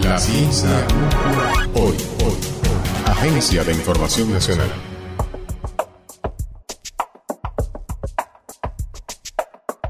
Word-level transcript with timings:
La 0.00 0.18
ciencia 0.18 0.86
hoy. 1.74 1.94
Agencia 3.04 3.62
de 3.62 3.72
Información 3.74 4.32
Nacional. 4.32 4.70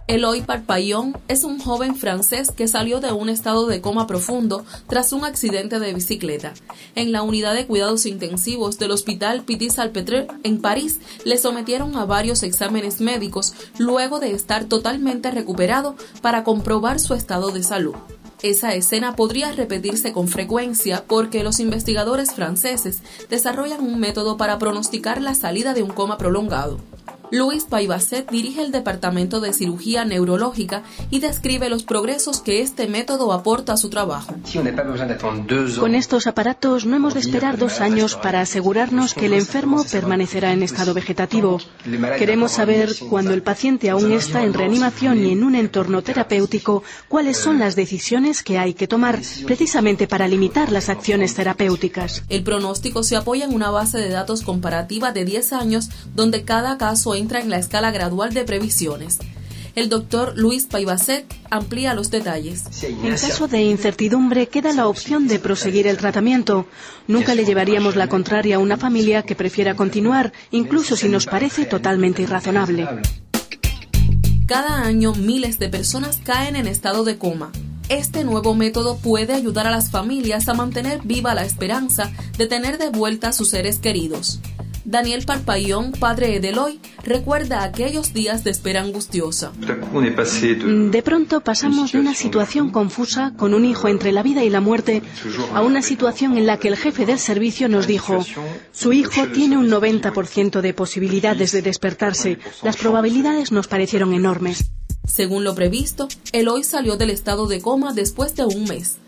Eloy 0.08 0.42
Parpaillon 0.42 1.16
es 1.28 1.44
un 1.44 1.60
joven 1.60 1.94
francés 1.94 2.50
que 2.50 2.66
salió 2.66 2.98
de 2.98 3.12
un 3.12 3.28
estado 3.28 3.68
de 3.68 3.80
coma 3.80 4.08
profundo 4.08 4.64
tras 4.88 5.12
un 5.12 5.24
accidente 5.24 5.78
de 5.78 5.94
bicicleta. 5.94 6.52
En 6.96 7.12
la 7.12 7.22
unidad 7.22 7.54
de 7.54 7.68
cuidados 7.68 8.04
intensivos 8.04 8.80
del 8.80 8.90
Hospital 8.90 9.44
Petit-Salpêtre 9.44 10.26
en 10.42 10.60
París 10.60 10.98
le 11.24 11.38
sometieron 11.38 11.96
a 11.96 12.06
varios 12.06 12.42
exámenes 12.42 13.00
médicos 13.00 13.54
luego 13.78 14.18
de 14.18 14.32
estar 14.32 14.64
totalmente 14.64 15.30
recuperado 15.30 15.94
para 16.22 16.42
comprobar 16.42 16.98
su 16.98 17.14
estado 17.14 17.52
de 17.52 17.62
salud. 17.62 17.94
Esa 18.42 18.74
escena 18.74 19.14
podría 19.14 19.52
repetirse 19.52 20.12
con 20.12 20.26
frecuencia 20.26 21.04
porque 21.06 21.44
los 21.44 21.60
investigadores 21.60 22.34
franceses 22.34 23.00
desarrollan 23.30 23.80
un 23.80 24.00
método 24.00 24.36
para 24.36 24.58
pronosticar 24.58 25.22
la 25.22 25.34
salida 25.34 25.74
de 25.74 25.84
un 25.84 25.90
coma 25.90 26.18
prolongado. 26.18 26.80
Luis 27.32 27.64
Paivacet 27.64 28.30
dirige 28.30 28.60
el 28.60 28.72
Departamento 28.72 29.40
de 29.40 29.54
Cirugía 29.54 30.04
Neurológica 30.04 30.82
y 31.08 31.20
describe 31.20 31.70
los 31.70 31.82
progresos 31.82 32.42
que 32.42 32.60
este 32.60 32.88
método 32.88 33.32
aporta 33.32 33.72
a 33.72 33.78
su 33.78 33.88
trabajo. 33.88 34.34
Con 35.80 35.94
estos 35.94 36.26
aparatos 36.26 36.84
no 36.84 36.94
hemos 36.94 37.14
de 37.14 37.20
esperar 37.20 37.56
dos 37.56 37.80
años 37.80 38.16
para 38.16 38.42
asegurarnos 38.42 39.14
que 39.14 39.26
el 39.26 39.32
enfermo 39.32 39.82
permanecerá 39.90 40.52
en 40.52 40.62
estado 40.62 40.92
vegetativo. 40.92 41.58
Queremos 42.18 42.52
saber, 42.52 42.90
cuando 43.08 43.32
el 43.32 43.42
paciente 43.42 43.88
aún 43.88 44.12
está 44.12 44.44
en 44.44 44.52
reanimación 44.52 45.24
y 45.24 45.32
en 45.32 45.42
un 45.42 45.54
entorno 45.54 46.02
terapéutico, 46.02 46.82
cuáles 47.08 47.38
son 47.38 47.58
las 47.58 47.76
decisiones 47.76 48.42
que 48.42 48.58
hay 48.58 48.74
que 48.74 48.86
tomar 48.86 49.18
precisamente 49.46 50.06
para 50.06 50.28
limitar 50.28 50.70
las 50.70 50.90
acciones 50.90 51.34
terapéuticas. 51.34 52.24
El 52.28 52.44
pronóstico 52.44 53.02
se 53.02 53.16
apoya 53.16 53.46
en 53.46 53.54
una 53.54 53.70
base 53.70 53.96
de 53.96 54.10
datos 54.10 54.42
comparativa 54.42 55.12
de 55.12 55.24
10 55.24 55.54
años 55.54 55.88
donde 56.14 56.44
cada 56.44 56.76
caso 56.76 57.14
entra 57.22 57.40
en 57.40 57.50
la 57.50 57.58
escala 57.58 57.92
gradual 57.92 58.34
de 58.34 58.44
previsiones. 58.44 59.18
El 59.74 59.88
doctor 59.88 60.34
Luis 60.36 60.66
Paivacet 60.66 61.24
amplía 61.48 61.94
los 61.94 62.10
detalles. 62.10 62.64
En 62.82 63.12
caso 63.12 63.48
de 63.48 63.62
incertidumbre, 63.62 64.48
queda 64.48 64.74
la 64.74 64.86
opción 64.86 65.28
de 65.28 65.38
proseguir 65.38 65.86
el 65.86 65.96
tratamiento. 65.96 66.66
Nunca 67.06 67.34
le 67.34 67.46
llevaríamos 67.46 67.96
la 67.96 68.08
contraria 68.08 68.56
a 68.56 68.58
una 68.58 68.76
familia 68.76 69.22
que 69.22 69.34
prefiera 69.34 69.74
continuar, 69.74 70.32
incluso 70.50 70.96
si 70.96 71.08
nos 71.08 71.24
parece 71.24 71.64
totalmente 71.64 72.22
irrazonable. 72.22 72.86
Cada 74.46 74.82
año 74.82 75.14
miles 75.14 75.58
de 75.58 75.70
personas 75.70 76.20
caen 76.22 76.56
en 76.56 76.66
estado 76.66 77.04
de 77.04 77.16
coma. 77.16 77.50
Este 77.88 78.24
nuevo 78.24 78.54
método 78.54 78.98
puede 78.98 79.32
ayudar 79.32 79.66
a 79.66 79.70
las 79.70 79.90
familias 79.90 80.48
a 80.48 80.54
mantener 80.54 81.00
viva 81.04 81.34
la 81.34 81.44
esperanza 81.44 82.10
de 82.36 82.46
tener 82.46 82.78
de 82.78 82.90
vuelta 82.90 83.28
a 83.28 83.32
sus 83.32 83.50
seres 83.50 83.78
queridos. 83.78 84.40
Daniel 84.84 85.24
Parpayón, 85.24 85.92
padre 85.92 86.40
de 86.40 86.48
Eloy, 86.48 86.80
recuerda 87.04 87.62
aquellos 87.62 88.12
días 88.12 88.44
de 88.44 88.50
espera 88.50 88.82
angustiosa. 88.82 89.52
De 89.52 91.02
pronto 91.02 91.40
pasamos 91.40 91.92
de 91.92 92.00
una 92.00 92.14
situación 92.14 92.70
confusa, 92.70 93.32
con 93.36 93.54
un 93.54 93.64
hijo 93.64 93.88
entre 93.88 94.12
la 94.12 94.22
vida 94.22 94.42
y 94.44 94.50
la 94.50 94.60
muerte, 94.60 95.02
a 95.54 95.62
una 95.62 95.82
situación 95.82 96.36
en 96.36 96.46
la 96.46 96.58
que 96.58 96.68
el 96.68 96.76
jefe 96.76 97.06
del 97.06 97.18
servicio 97.18 97.68
nos 97.68 97.86
dijo, 97.86 98.24
su 98.72 98.92
hijo 98.92 99.28
tiene 99.28 99.56
un 99.56 99.70
90% 99.70 100.60
de 100.60 100.74
posibilidades 100.74 101.52
de 101.52 101.62
despertarse. 101.62 102.38
Las 102.62 102.76
probabilidades 102.76 103.52
nos 103.52 103.68
parecieron 103.68 104.12
enormes. 104.14 104.70
Según 105.06 105.44
lo 105.44 105.54
previsto, 105.54 106.08
Eloy 106.32 106.64
salió 106.64 106.96
del 106.96 107.10
estado 107.10 107.46
de 107.46 107.60
coma 107.60 107.92
después 107.92 108.34
de 108.36 108.44
un 108.44 108.64
mes. 108.64 108.98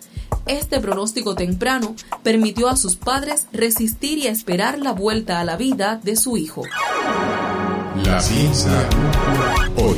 Este 0.46 0.78
pronóstico 0.80 1.34
temprano 1.34 1.94
permitió 2.22 2.68
a 2.68 2.76
sus 2.76 2.96
padres 2.96 3.46
resistir 3.52 4.18
y 4.18 4.26
esperar 4.26 4.78
la 4.78 4.92
vuelta 4.92 5.40
a 5.40 5.44
la 5.44 5.56
vida 5.56 6.00
de 6.02 6.16
su 6.16 6.36
hijo. 6.36 6.62
La 8.04 8.20
ciencia 8.20 8.88
hoy. 9.76 9.96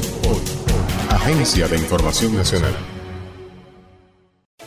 Agencia 1.11 1.67
de 1.67 1.77
Información 1.77 2.37
Nacional. 2.37 2.75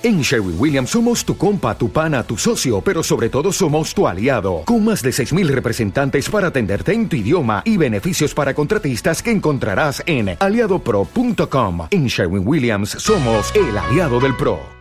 En 0.02 0.22
Sherwin 0.22 0.56
Williams 0.58 0.92
somos 0.92 1.26
tu 1.26 1.38
compa, 1.38 1.78
tu 1.78 1.90
pana, 1.90 2.24
tu 2.24 2.38
socio, 2.38 2.80
pero 2.82 3.04
sobre 3.04 3.30
todo 3.30 3.52
somos 3.52 3.94
tu 3.94 4.08
aliado, 4.08 4.64
con 4.66 4.84
más 4.86 5.02
de 5.02 5.10
6.000 5.10 5.48
representantes 5.48 6.30
para 6.30 6.48
atenderte 6.48 6.94
en 6.94 7.10
tu 7.10 7.18
idioma 7.18 7.62
y 7.66 7.76
beneficios 7.76 8.34
para 8.34 8.54
contratistas 8.54 9.22
que 9.22 9.32
encontrarás 9.32 10.02
en 10.06 10.38
aliadopro.com. 10.40 11.88
En 11.92 12.08
Sherwin 12.08 12.48
Williams 12.48 12.92
somos 12.92 13.54
el 13.56 13.78
aliado 13.78 14.22
del 14.22 14.36
PRO. 14.38 14.78